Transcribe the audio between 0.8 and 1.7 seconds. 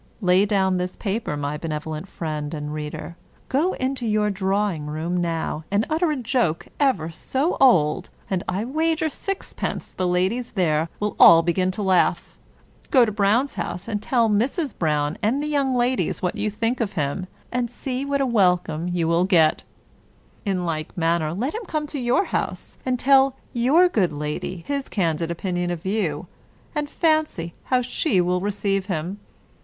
paper, my